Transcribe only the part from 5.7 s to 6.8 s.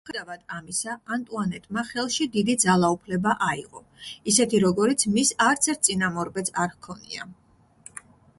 წინამორბედს არ